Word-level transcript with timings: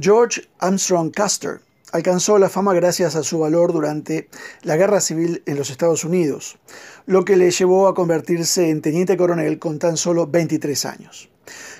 George 0.00 0.42
Armstrong 0.58 1.12
Custer 1.14 1.60
alcanzó 1.92 2.38
la 2.38 2.48
fama 2.48 2.74
gracias 2.74 3.14
a 3.14 3.22
su 3.22 3.38
valor 3.38 3.72
durante 3.72 4.28
la 4.62 4.76
Guerra 4.76 5.00
Civil 5.00 5.42
en 5.46 5.56
los 5.56 5.70
Estados 5.70 6.04
Unidos, 6.04 6.58
lo 7.06 7.24
que 7.24 7.36
le 7.36 7.52
llevó 7.52 7.86
a 7.86 7.94
convertirse 7.94 8.70
en 8.70 8.82
teniente 8.82 9.16
coronel 9.16 9.60
con 9.60 9.78
tan 9.78 9.96
solo 9.96 10.26
23 10.26 10.84
años. 10.86 11.28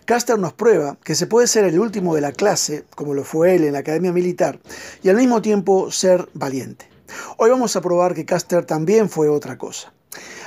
Custer 0.06 0.38
nos 0.38 0.52
prueba 0.52 0.96
que 1.02 1.16
se 1.16 1.26
puede 1.26 1.48
ser 1.48 1.64
el 1.64 1.80
último 1.80 2.14
de 2.14 2.20
la 2.20 2.30
clase, 2.30 2.84
como 2.94 3.14
lo 3.14 3.24
fue 3.24 3.56
él 3.56 3.64
en 3.64 3.72
la 3.72 3.80
Academia 3.80 4.12
Militar, 4.12 4.60
y 5.02 5.08
al 5.08 5.16
mismo 5.16 5.42
tiempo 5.42 5.90
ser 5.90 6.28
valiente. 6.34 6.88
Hoy 7.38 7.50
vamos 7.50 7.74
a 7.74 7.80
probar 7.80 8.14
que 8.14 8.26
Custer 8.26 8.64
también 8.64 9.08
fue 9.08 9.28
otra 9.28 9.58
cosa. 9.58 9.93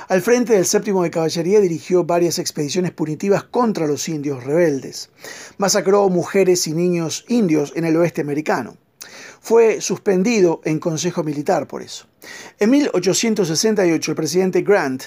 Al 0.08 0.22
frente 0.22 0.54
del 0.54 0.64
séptimo 0.64 1.02
de 1.02 1.10
caballería 1.10 1.60
dirigió 1.60 2.02
varias 2.02 2.38
expediciones 2.38 2.92
punitivas 2.92 3.44
contra 3.44 3.86
los 3.86 4.08
indios 4.08 4.42
rebeldes. 4.42 5.10
Masacró 5.58 6.08
mujeres 6.08 6.66
y 6.66 6.72
niños 6.72 7.26
indios 7.28 7.74
en 7.76 7.84
el 7.84 7.94
oeste 7.94 8.22
americano. 8.22 8.78
Fue 9.40 9.82
suspendido 9.82 10.62
en 10.64 10.78
Consejo 10.78 11.22
Militar 11.24 11.66
por 11.66 11.82
eso. 11.82 12.06
En 12.58 12.70
1868 12.70 14.10
el 14.10 14.16
presidente 14.16 14.62
Grant 14.62 15.02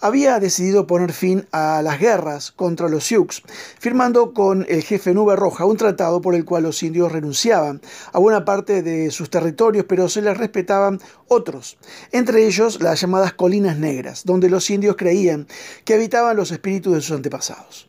había 0.00 0.38
decidido 0.40 0.86
poner 0.86 1.12
fin 1.12 1.46
a 1.52 1.82
las 1.82 1.98
guerras 1.98 2.52
contra 2.52 2.88
los 2.88 3.04
Sioux, 3.04 3.42
firmando 3.78 4.32
con 4.32 4.66
el 4.68 4.82
jefe 4.82 5.14
Nube 5.14 5.36
Roja 5.36 5.64
un 5.64 5.76
tratado 5.76 6.20
por 6.20 6.34
el 6.34 6.44
cual 6.44 6.64
los 6.64 6.82
indios 6.82 7.12
renunciaban 7.12 7.80
a 8.12 8.18
buena 8.18 8.44
parte 8.44 8.82
de 8.82 9.10
sus 9.10 9.30
territorios, 9.30 9.86
pero 9.88 10.08
se 10.08 10.22
les 10.22 10.36
respetaban 10.36 11.00
otros, 11.28 11.78
entre 12.12 12.46
ellos 12.46 12.80
las 12.80 13.00
llamadas 13.00 13.32
Colinas 13.34 13.78
Negras, 13.78 14.24
donde 14.24 14.50
los 14.50 14.68
indios 14.70 14.96
creían 14.96 15.46
que 15.84 15.94
habitaban 15.94 16.36
los 16.36 16.50
espíritus 16.50 16.94
de 16.94 17.00
sus 17.00 17.16
antepasados. 17.16 17.88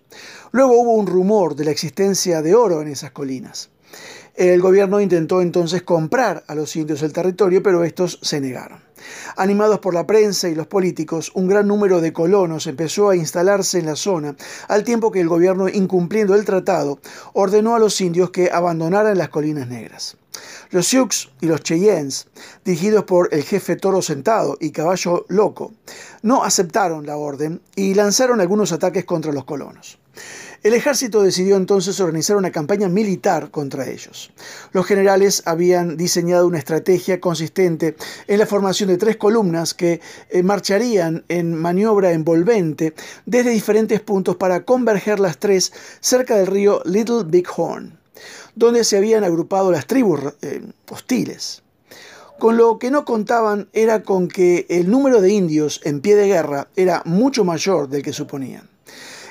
Luego 0.51 0.79
hubo 0.79 0.93
un 0.93 1.07
rumor 1.07 1.55
de 1.55 1.65
la 1.65 1.71
existencia 1.71 2.41
de 2.41 2.55
oro 2.55 2.81
en 2.81 2.87
esas 2.87 3.11
colinas. 3.11 3.69
El 4.37 4.61
gobierno 4.61 5.01
intentó 5.01 5.41
entonces 5.41 5.81
comprar 5.81 6.43
a 6.45 6.53
los 6.53 6.75
indios 6.75 7.01
el 7.01 7.11
territorio, 7.11 7.63
pero 7.63 7.83
estos 7.83 8.19
se 8.21 8.39
negaron. 8.39 8.79
Animados 9.35 9.79
por 9.79 9.95
la 9.95 10.05
prensa 10.05 10.47
y 10.47 10.53
los 10.53 10.67
políticos, 10.67 11.31
un 11.33 11.47
gran 11.47 11.67
número 11.67 12.01
de 12.01 12.13
colonos 12.13 12.67
empezó 12.67 13.09
a 13.09 13.15
instalarse 13.15 13.79
en 13.79 13.87
la 13.87 13.95
zona, 13.95 14.35
al 14.67 14.83
tiempo 14.83 15.11
que 15.11 15.21
el 15.21 15.27
gobierno, 15.27 15.67
incumpliendo 15.67 16.35
el 16.35 16.45
tratado, 16.45 16.99
ordenó 17.33 17.75
a 17.75 17.79
los 17.79 17.99
indios 17.99 18.29
que 18.29 18.51
abandonaran 18.51 19.17
las 19.17 19.29
colinas 19.29 19.69
negras. 19.69 20.17
Los 20.69 20.85
Sioux 20.85 21.31
y 21.41 21.47
los 21.47 21.63
Cheyennes, 21.63 22.27
dirigidos 22.63 23.05
por 23.05 23.29
el 23.31 23.41
jefe 23.41 23.75
Toro 23.75 24.03
Sentado 24.03 24.55
y 24.59 24.69
Caballo 24.69 25.25
Loco, 25.29 25.73
no 26.21 26.43
aceptaron 26.43 27.07
la 27.07 27.17
orden 27.17 27.59
y 27.75 27.95
lanzaron 27.95 28.39
algunos 28.39 28.71
ataques 28.71 29.03
contra 29.03 29.31
los 29.31 29.45
colonos. 29.45 29.97
El 30.67 30.73
ejército 30.73 31.23
decidió 31.23 31.55
entonces 31.55 31.97
organizar 32.01 32.35
una 32.35 32.51
campaña 32.51 32.89
militar 32.89 33.51
contra 33.51 33.87
ellos. 33.87 34.31
Los 34.73 34.85
generales 34.85 35.43
habían 35.45 35.95
diseñado 35.95 36.45
una 36.45 36.57
estrategia 36.57 37.21
consistente 37.21 37.95
en 38.27 38.37
la 38.37 38.45
formación 38.45 38.89
de 38.89 38.97
tres 38.97 39.15
columnas 39.15 39.73
que 39.73 40.01
eh, 40.29 40.43
marcharían 40.43 41.23
en 41.29 41.55
maniobra 41.55 42.11
envolvente 42.11 42.93
desde 43.25 43.51
diferentes 43.51 44.01
puntos 44.01 44.35
para 44.35 44.65
converger 44.65 45.21
las 45.21 45.37
tres 45.37 45.71
cerca 46.01 46.35
del 46.35 46.47
río 46.47 46.81
Little 46.83 47.23
Big 47.25 47.47
Horn, 47.55 47.97
donde 48.53 48.83
se 48.83 48.97
habían 48.97 49.23
agrupado 49.23 49.71
las 49.71 49.87
tribus 49.87 50.19
eh, 50.41 50.61
hostiles. 50.91 51.63
Con 52.39 52.57
lo 52.57 52.77
que 52.77 52.91
no 52.91 53.05
contaban 53.05 53.69
era 53.71 54.03
con 54.03 54.27
que 54.27 54.65
el 54.67 54.91
número 54.91 55.21
de 55.21 55.29
indios 55.29 55.79
en 55.85 56.01
pie 56.01 56.17
de 56.17 56.27
guerra 56.27 56.67
era 56.75 57.03
mucho 57.05 57.45
mayor 57.45 57.87
del 57.87 58.03
que 58.03 58.11
suponían. 58.11 58.67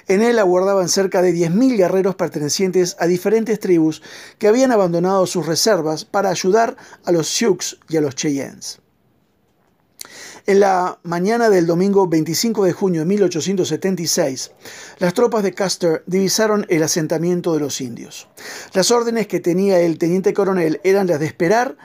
En 0.08 0.22
él 0.22 0.38
aguardaban 0.38 0.88
cerca 0.88 1.20
de 1.20 1.34
10.000 1.34 1.76
guerreros 1.76 2.14
pertenecientes 2.14 2.96
a 3.00 3.06
diferentes 3.06 3.58
tribus 3.58 4.02
que 4.38 4.46
habían 4.46 4.70
abandonado 4.70 5.26
sus 5.26 5.46
reservas 5.46 6.04
para 6.04 6.30
ayudar 6.30 6.76
a 7.04 7.12
los 7.12 7.26
Sioux 7.28 7.78
y 7.88 7.96
a 7.96 8.00
los 8.00 8.14
Cheyennes. 8.14 8.80
En 10.48 10.60
la 10.60 11.00
mañana 11.02 11.50
del 11.50 11.66
domingo 11.66 12.06
25 12.06 12.64
de 12.64 12.72
junio 12.72 13.00
de 13.00 13.06
1876, 13.06 14.52
las 14.98 15.12
tropas 15.12 15.42
de 15.42 15.52
Custer 15.52 16.04
divisaron 16.06 16.66
el 16.68 16.84
asentamiento 16.84 17.52
de 17.52 17.58
los 17.58 17.80
indios. 17.80 18.28
Las 18.72 18.92
órdenes 18.92 19.26
que 19.26 19.40
tenía 19.40 19.80
el 19.80 19.98
teniente 19.98 20.32
coronel 20.32 20.80
eran 20.84 21.08
las 21.08 21.18
de 21.18 21.26
esperar 21.26 21.76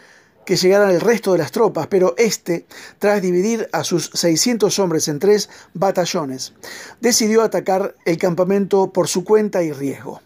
que 0.46 0.56
llegaran 0.56 0.92
el 0.92 1.02
resto 1.02 1.32
de 1.32 1.38
las 1.38 1.52
tropas, 1.52 1.88
pero 1.88 2.16
este, 2.18 2.66
tras 3.00 3.22
dividir 3.22 3.70
a 3.72 3.84
sus 3.84 4.10
600 4.14 4.80
hombres 4.80 5.08
en 5.08 5.20
tres 5.20 5.50
batallones, 5.74 6.54
decidió 7.00 7.42
atacar 7.42 7.96
el 8.06 8.18
campamento 8.18 8.92
por 8.92 9.08
su 9.08 9.24
cuenta 9.24 9.64
y 9.64 9.72
riesgo. 9.72 10.22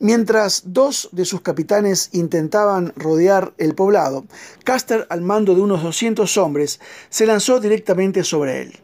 Mientras 0.00 0.62
dos 0.66 1.08
de 1.10 1.24
sus 1.24 1.40
capitanes 1.40 2.10
intentaban 2.12 2.92
rodear 2.94 3.52
el 3.58 3.74
poblado, 3.74 4.26
Custer, 4.64 5.06
al 5.10 5.22
mando 5.22 5.56
de 5.56 5.60
unos 5.60 5.82
200 5.82 6.36
hombres, 6.36 6.78
se 7.10 7.26
lanzó 7.26 7.58
directamente 7.58 8.22
sobre 8.22 8.62
él. 8.62 8.80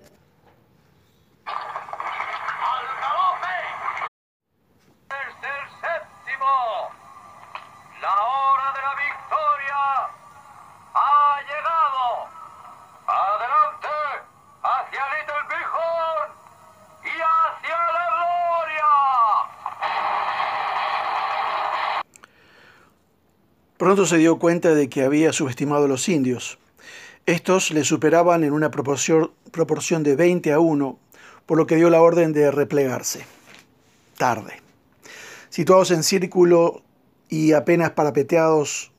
Pronto 23.85 24.07
se 24.07 24.17
dio 24.17 24.39
cuenta 24.39 24.75
de 24.75 24.89
que 24.89 25.03
había 25.03 25.35
subestimado 25.35 25.85
a 25.85 25.89
los 25.89 26.09
indios. 26.09 26.59
Estos 27.27 27.71
le 27.71 27.85
superaban 27.85 28.43
en 28.43 28.55
una 28.55 28.71
proporción 28.71 30.03
de 30.03 30.17
20 30.17 30.53
a 30.53 30.59
1, 30.59 30.99
por 31.45 31.59
lo 31.59 31.67
que 31.67 31.77
dio 31.77 31.91
la 31.91 32.01
orden 32.01 32.33
de 32.33 32.51
replegarse. 32.51 33.27
Tarde. 34.17 34.63
Situados 35.51 35.91
en 35.91 36.03
círculo 36.03 36.83
y 37.29 37.53
apenas 37.53 37.91
parapeteados 37.91 38.91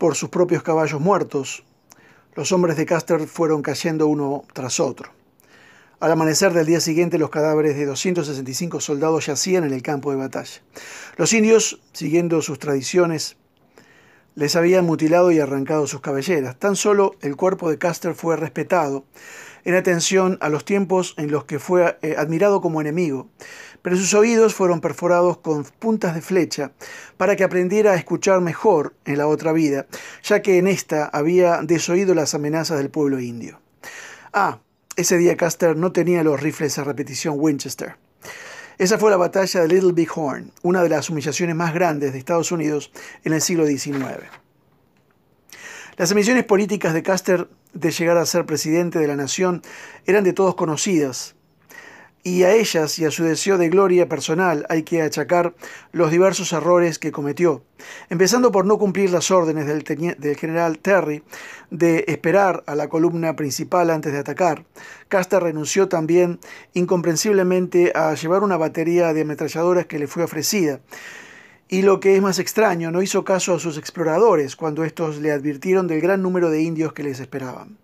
por 0.00 0.16
sus 0.16 0.30
propios 0.30 0.62
caballos 0.62 0.98
muertos, 0.98 1.62
los 2.34 2.52
hombres 2.52 2.78
de 2.78 2.86
Custer 2.86 3.26
fueron 3.26 3.60
cayendo 3.60 4.06
uno 4.06 4.44
tras 4.54 4.80
otro. 4.80 5.12
Al 6.00 6.10
amanecer 6.10 6.54
del 6.54 6.64
día 6.64 6.80
siguiente, 6.80 7.18
los 7.18 7.28
cadáveres 7.28 7.76
de 7.76 7.84
265 7.84 8.80
soldados 8.80 9.26
yacían 9.26 9.64
en 9.64 9.74
el 9.74 9.82
campo 9.82 10.10
de 10.10 10.16
batalla. 10.16 10.62
Los 11.18 11.34
indios, 11.34 11.82
siguiendo 11.92 12.40
sus 12.40 12.58
tradiciones, 12.58 13.36
les 14.34 14.56
habían 14.56 14.84
mutilado 14.84 15.30
y 15.32 15.40
arrancado 15.40 15.86
sus 15.86 16.00
cabelleras. 16.00 16.58
Tan 16.58 16.76
solo 16.76 17.14
el 17.20 17.36
cuerpo 17.36 17.70
de 17.70 17.78
Custer 17.78 18.14
fue 18.14 18.36
respetado 18.36 19.04
en 19.64 19.74
atención 19.74 20.38
a 20.40 20.48
los 20.48 20.64
tiempos 20.64 21.14
en 21.18 21.30
los 21.30 21.44
que 21.44 21.58
fue 21.58 21.98
eh, 22.02 22.14
admirado 22.16 22.60
como 22.60 22.80
enemigo, 22.80 23.28
pero 23.82 23.96
sus 23.96 24.14
oídos 24.14 24.54
fueron 24.54 24.80
perforados 24.80 25.38
con 25.38 25.64
puntas 25.64 26.14
de 26.14 26.22
flecha 26.22 26.72
para 27.16 27.36
que 27.36 27.44
aprendiera 27.44 27.92
a 27.92 27.96
escuchar 27.96 28.40
mejor 28.40 28.94
en 29.04 29.18
la 29.18 29.26
otra 29.26 29.52
vida, 29.52 29.86
ya 30.22 30.42
que 30.42 30.58
en 30.58 30.66
esta 30.66 31.06
había 31.06 31.60
desoído 31.62 32.14
las 32.14 32.34
amenazas 32.34 32.78
del 32.78 32.90
pueblo 32.90 33.20
indio. 33.20 33.60
Ah, 34.32 34.60
ese 34.96 35.16
día 35.18 35.36
Custer 35.36 35.76
no 35.76 35.92
tenía 35.92 36.22
los 36.22 36.40
rifles 36.40 36.78
a 36.78 36.84
repetición 36.84 37.34
Winchester. 37.38 37.96
Esa 38.80 38.96
fue 38.96 39.10
la 39.10 39.18
batalla 39.18 39.60
de 39.60 39.68
Little 39.68 39.92
Big 39.92 40.08
Horn, 40.10 40.52
una 40.62 40.82
de 40.82 40.88
las 40.88 41.10
humillaciones 41.10 41.54
más 41.54 41.74
grandes 41.74 42.14
de 42.14 42.18
Estados 42.18 42.50
Unidos 42.50 42.90
en 43.24 43.34
el 43.34 43.42
siglo 43.42 43.66
XIX. 43.66 44.24
Las 45.98 46.10
emisiones 46.12 46.44
políticas 46.44 46.94
de 46.94 47.02
Custer 47.02 47.50
de 47.74 47.90
llegar 47.90 48.16
a 48.16 48.24
ser 48.24 48.46
presidente 48.46 48.98
de 48.98 49.06
la 49.06 49.16
nación 49.16 49.60
eran 50.06 50.24
de 50.24 50.32
todos 50.32 50.54
conocidas, 50.54 51.34
y 52.22 52.42
a 52.42 52.52
ellas 52.52 52.98
y 52.98 53.04
a 53.04 53.10
su 53.10 53.24
deseo 53.24 53.56
de 53.56 53.70
gloria 53.70 54.08
personal 54.08 54.66
hay 54.68 54.82
que 54.82 55.02
achacar 55.02 55.54
los 55.92 56.10
diversos 56.10 56.52
errores 56.52 56.98
que 56.98 57.12
cometió, 57.12 57.62
empezando 58.10 58.52
por 58.52 58.66
no 58.66 58.78
cumplir 58.78 59.10
las 59.10 59.30
órdenes 59.30 59.66
del, 59.66 60.36
general 60.36 60.78
Terry 60.78 61.22
de 61.70 62.04
esperar 62.08 62.62
a 62.66 62.74
la 62.74 62.88
columna 62.88 63.36
principal 63.36 63.90
antes 63.90 64.12
de 64.12 64.18
atacar. 64.18 64.64
Custer 65.10 65.42
renunció 65.42 65.88
también 65.88 66.40
incomprensiblemente 66.74 67.92
a 67.94 68.14
llevar 68.14 68.42
una 68.42 68.58
batería 68.58 69.14
de 69.14 69.22
ametralladoras 69.22 69.86
que 69.86 69.98
le 69.98 70.06
fue 70.06 70.22
ofrecida. 70.22 70.80
Y 71.68 71.82
lo 71.82 72.00
que 72.00 72.16
es 72.16 72.22
más 72.22 72.40
extraño, 72.40 72.90
no 72.90 73.00
hizo 73.00 73.24
caso 73.24 73.54
a 73.54 73.60
sus 73.60 73.78
exploradores 73.78 74.56
cuando 74.56 74.84
estos 74.84 75.18
le 75.18 75.30
advirtieron 75.30 75.86
del 75.86 76.00
gran 76.00 76.20
número 76.20 76.50
de 76.50 76.62
indios 76.62 76.92
que 76.92 77.04
les 77.04 77.20
esperaban. 77.20 77.78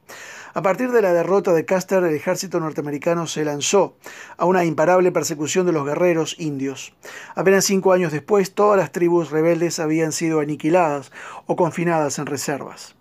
A 0.56 0.62
partir 0.62 0.91
de 0.91 1.03
la 1.03 1.12
derrota 1.12 1.53
de 1.53 1.67
Custer, 1.67 2.03
el 2.03 2.14
ejército 2.14 2.58
norteamericano 2.61 3.26
se 3.26 3.44
lanzó 3.44 3.99
a 4.38 4.47
una 4.47 4.64
imparable 4.64 5.12
persecución 5.12 5.67
de 5.67 5.73
los 5.73 5.85
guerreros 5.85 6.35
indios. 6.38 6.94
Apenas 7.35 7.67
cinco 7.67 7.93
años 7.93 8.11
después, 8.11 8.55
todas 8.55 8.79
las 8.79 8.91
tribus 8.91 9.31
rebeldes 9.31 9.79
habían 9.81 10.12
sido 10.12 10.41
aniquiladas 10.41 11.12
o 11.44 11.56
confinadas 11.56 12.19
en 12.19 12.25
reservas. 12.25 12.97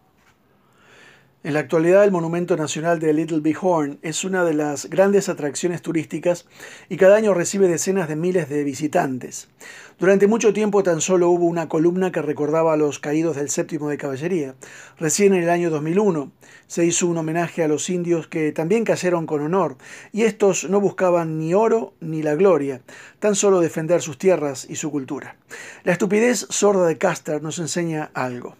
En 1.45 1.53
la 1.53 1.59
actualidad 1.59 2.03
el 2.03 2.11
Monumento 2.11 2.57
Nacional 2.57 2.97
de 2.97 3.13
Little 3.13 3.39
Bighorn 3.39 3.99
es 4.01 4.23
una 4.23 4.43
de 4.43 4.55
las 4.55 4.89
grandes 4.89 5.29
atracciones 5.29 5.83
turísticas 5.83 6.47
y 6.89 6.97
cada 6.97 7.17
año 7.17 7.35
recibe 7.35 7.67
decenas 7.67 8.09
de 8.09 8.15
miles 8.15 8.49
de 8.49 8.63
visitantes. 8.63 9.47
Durante 9.99 10.25
mucho 10.25 10.53
tiempo 10.53 10.81
tan 10.81 11.01
solo 11.01 11.29
hubo 11.29 11.45
una 11.45 11.69
columna 11.69 12.11
que 12.11 12.23
recordaba 12.23 12.73
a 12.73 12.77
los 12.77 12.97
caídos 12.97 13.35
del 13.35 13.51
séptimo 13.51 13.89
de 13.89 13.97
caballería. 13.99 14.55
Recién 14.97 15.35
en 15.35 15.43
el 15.43 15.51
año 15.51 15.69
2001 15.69 16.31
se 16.65 16.83
hizo 16.83 17.05
un 17.05 17.19
homenaje 17.19 17.63
a 17.63 17.67
los 17.67 17.91
indios 17.91 18.25
que 18.25 18.51
también 18.51 18.83
cayeron 18.83 19.27
con 19.27 19.41
honor, 19.41 19.77
y 20.11 20.23
estos 20.23 20.67
no 20.67 20.81
buscaban 20.81 21.37
ni 21.37 21.53
oro 21.53 21.93
ni 21.99 22.23
la 22.23 22.33
gloria, 22.33 22.81
tan 23.19 23.35
solo 23.35 23.61
defender 23.61 24.01
sus 24.01 24.17
tierras 24.17 24.65
y 24.67 24.77
su 24.77 24.89
cultura. 24.89 25.37
La 25.83 25.91
estupidez 25.91 26.47
sorda 26.49 26.87
de 26.87 26.97
Custer 26.97 27.43
nos 27.43 27.59
enseña 27.59 28.09
algo. 28.15 28.55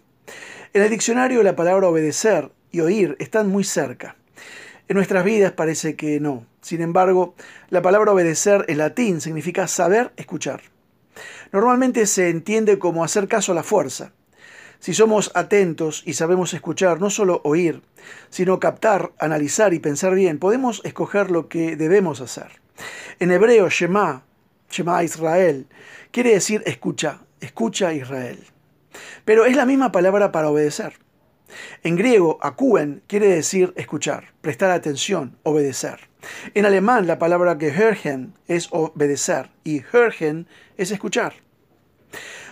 En 0.72 0.82
el 0.82 0.90
diccionario 0.90 1.42
la 1.42 1.56
palabra 1.56 1.88
obedecer 1.88 2.52
oír 2.80 3.16
están 3.18 3.48
muy 3.48 3.64
cerca. 3.64 4.16
En 4.88 4.96
nuestras 4.96 5.24
vidas 5.24 5.52
parece 5.52 5.96
que 5.96 6.20
no. 6.20 6.46
Sin 6.60 6.80
embargo, 6.80 7.34
la 7.70 7.82
palabra 7.82 8.12
obedecer 8.12 8.64
en 8.68 8.78
latín 8.78 9.20
significa 9.20 9.66
saber 9.66 10.12
escuchar. 10.16 10.62
Normalmente 11.52 12.06
se 12.06 12.30
entiende 12.30 12.78
como 12.78 13.04
hacer 13.04 13.28
caso 13.28 13.52
a 13.52 13.54
la 13.54 13.62
fuerza. 13.62 14.12
Si 14.78 14.94
somos 14.94 15.32
atentos 15.34 16.02
y 16.06 16.14
sabemos 16.14 16.54
escuchar, 16.54 17.00
no 17.00 17.10
solo 17.10 17.40
oír, 17.44 17.82
sino 18.30 18.60
captar, 18.60 19.12
analizar 19.18 19.74
y 19.74 19.78
pensar 19.78 20.14
bien, 20.14 20.38
podemos 20.38 20.82
escoger 20.84 21.30
lo 21.30 21.48
que 21.48 21.76
debemos 21.76 22.20
hacer. 22.20 22.60
En 23.18 23.30
hebreo, 23.30 23.68
Shema, 23.68 24.22
Shema 24.70 25.02
Israel, 25.02 25.66
quiere 26.10 26.34
decir 26.34 26.62
escucha, 26.66 27.20
escucha 27.40 27.94
Israel. 27.94 28.38
Pero 29.24 29.46
es 29.46 29.56
la 29.56 29.66
misma 29.66 29.92
palabra 29.92 30.30
para 30.30 30.50
obedecer. 30.50 30.94
En 31.82 31.96
griego, 31.96 32.38
akuen 32.42 33.02
quiere 33.06 33.28
decir 33.28 33.72
escuchar, 33.76 34.32
prestar 34.40 34.70
atención, 34.70 35.36
obedecer. 35.42 36.08
En 36.54 36.66
alemán, 36.66 37.06
la 37.06 37.18
palabra 37.18 37.56
gehörgen 37.56 38.34
es 38.48 38.68
obedecer 38.70 39.50
y 39.64 39.82
hörgen 39.92 40.46
es 40.76 40.90
escuchar. 40.90 41.34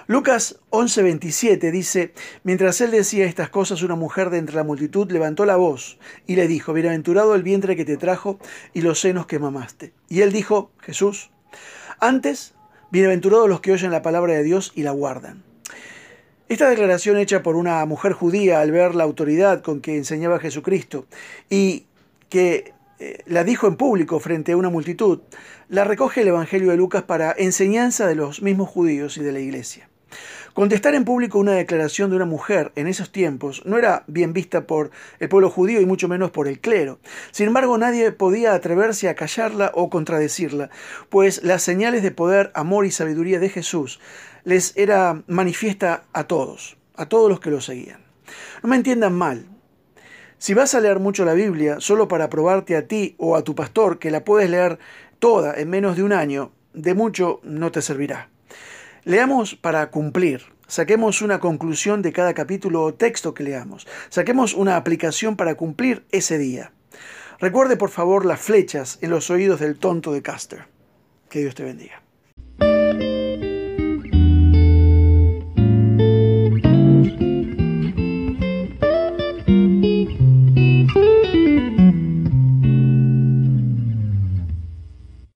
Lucas 0.06 0.60
11:27 0.70 1.70
dice, 1.70 2.12
mientras 2.42 2.80
él 2.82 2.90
decía 2.90 3.24
estas 3.24 3.48
cosas, 3.48 3.82
una 3.82 3.94
mujer 3.94 4.28
de 4.28 4.36
entre 4.36 4.56
la 4.56 4.62
multitud 4.62 5.10
levantó 5.10 5.46
la 5.46 5.56
voz 5.56 5.98
y 6.26 6.36
le 6.36 6.46
dijo, 6.46 6.74
bienaventurado 6.74 7.34
el 7.34 7.42
vientre 7.42 7.74
que 7.74 7.86
te 7.86 7.96
trajo 7.96 8.38
y 8.74 8.82
los 8.82 9.00
senos 9.00 9.26
que 9.26 9.38
mamaste. 9.38 9.94
Y 10.10 10.20
él 10.20 10.30
dijo, 10.30 10.70
Jesús, 10.80 11.30
antes, 12.00 12.54
bienaventurados 12.90 13.48
los 13.48 13.62
que 13.62 13.72
oyen 13.72 13.90
la 13.90 14.02
palabra 14.02 14.34
de 14.34 14.42
Dios 14.42 14.72
y 14.74 14.82
la 14.82 14.90
guardan. 14.90 15.42
Esta 16.46 16.68
declaración 16.68 17.16
hecha 17.16 17.42
por 17.42 17.56
una 17.56 17.84
mujer 17.86 18.12
judía 18.12 18.60
al 18.60 18.70
ver 18.70 18.94
la 18.94 19.04
autoridad 19.04 19.62
con 19.62 19.80
que 19.80 19.96
enseñaba 19.96 20.38
Jesucristo 20.38 21.06
y 21.48 21.86
que 22.28 22.74
eh, 22.98 23.22
la 23.26 23.44
dijo 23.44 23.66
en 23.66 23.76
público 23.76 24.20
frente 24.20 24.52
a 24.52 24.56
una 24.58 24.68
multitud, 24.68 25.20
la 25.70 25.84
recoge 25.84 26.20
el 26.20 26.28
Evangelio 26.28 26.70
de 26.70 26.76
Lucas 26.76 27.02
para 27.02 27.34
enseñanza 27.36 28.06
de 28.06 28.14
los 28.14 28.42
mismos 28.42 28.68
judíos 28.68 29.16
y 29.16 29.22
de 29.22 29.32
la 29.32 29.40
iglesia. 29.40 29.88
Contestar 30.52 30.94
en 30.94 31.04
público 31.04 31.38
una 31.38 31.52
declaración 31.52 32.10
de 32.10 32.16
una 32.16 32.26
mujer 32.26 32.72
en 32.76 32.86
esos 32.86 33.10
tiempos 33.10 33.62
no 33.64 33.76
era 33.76 34.04
bien 34.06 34.32
vista 34.32 34.66
por 34.66 34.90
el 35.18 35.28
pueblo 35.28 35.50
judío 35.50 35.80
y 35.80 35.86
mucho 35.86 36.06
menos 36.06 36.30
por 36.30 36.46
el 36.46 36.60
clero. 36.60 37.00
Sin 37.32 37.48
embargo, 37.48 37.76
nadie 37.76 38.12
podía 38.12 38.54
atreverse 38.54 39.08
a 39.08 39.14
callarla 39.14 39.72
o 39.74 39.90
contradecirla, 39.90 40.70
pues 41.08 41.42
las 41.42 41.62
señales 41.62 42.02
de 42.02 42.12
poder, 42.12 42.52
amor 42.54 42.86
y 42.86 42.90
sabiduría 42.90 43.40
de 43.40 43.48
Jesús 43.48 44.00
les 44.44 44.76
era 44.76 45.22
manifiesta 45.26 46.04
a 46.12 46.24
todos, 46.24 46.76
a 46.96 47.06
todos 47.06 47.28
los 47.28 47.40
que 47.40 47.50
lo 47.50 47.60
seguían. 47.60 48.00
No 48.62 48.68
me 48.68 48.76
entiendan 48.76 49.14
mal. 49.14 49.46
Si 50.38 50.54
vas 50.54 50.74
a 50.74 50.80
leer 50.80 51.00
mucho 51.00 51.24
la 51.24 51.34
Biblia 51.34 51.76
solo 51.80 52.06
para 52.06 52.28
probarte 52.28 52.76
a 52.76 52.86
ti 52.86 53.14
o 53.18 53.36
a 53.36 53.42
tu 53.42 53.54
pastor 53.54 53.98
que 53.98 54.10
la 54.10 54.24
puedes 54.24 54.50
leer 54.50 54.78
toda 55.18 55.54
en 55.54 55.70
menos 55.70 55.96
de 55.96 56.02
un 56.02 56.12
año, 56.12 56.52
de 56.74 56.94
mucho 56.94 57.40
no 57.42 57.72
te 57.72 57.80
servirá. 57.80 58.28
Leamos 59.04 59.54
para 59.54 59.90
cumplir. 59.90 60.42
Saquemos 60.66 61.20
una 61.20 61.38
conclusión 61.38 62.00
de 62.00 62.12
cada 62.12 62.32
capítulo 62.32 62.82
o 62.82 62.94
texto 62.94 63.34
que 63.34 63.44
leamos. 63.44 63.86
Saquemos 64.08 64.54
una 64.54 64.76
aplicación 64.76 65.36
para 65.36 65.56
cumplir 65.56 66.06
ese 66.10 66.38
día. 66.38 66.72
Recuerde 67.38 67.76
por 67.76 67.90
favor 67.90 68.24
las 68.24 68.40
flechas 68.40 68.98
en 69.02 69.10
los 69.10 69.28
oídos 69.28 69.60
del 69.60 69.78
tonto 69.78 70.12
de 70.14 70.22
Caster. 70.22 70.64
Que 71.28 71.40
Dios 71.40 71.54
te 71.54 71.64
bendiga. 71.64 72.03